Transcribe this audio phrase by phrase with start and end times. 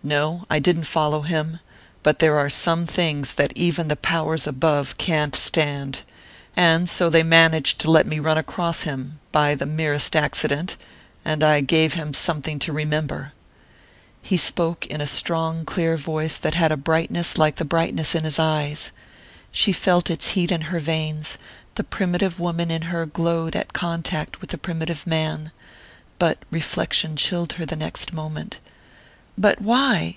[0.00, 0.46] "No.
[0.48, 1.58] I didn't follow him.
[2.04, 6.02] But there are some things that even the powers above can't stand.
[6.56, 10.76] And so they managed to let me run across him by the merest accident
[11.24, 13.32] and I gave him something to remember."
[14.22, 18.22] He spoke in a strong clear voice that had a brightness like the brightness in
[18.22, 18.92] his eyes.
[19.50, 21.38] She felt its heat in her veins
[21.74, 25.50] the primitive woman in her glowed at contact with the primitive man.
[26.20, 28.58] But reflection chilled her the next moment.
[29.40, 30.16] "But why